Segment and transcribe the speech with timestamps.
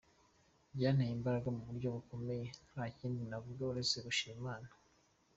[0.75, 4.67] Byanteye imbaraga mu buryo bukomeye, nta kindi navuga uretse gushima Imana.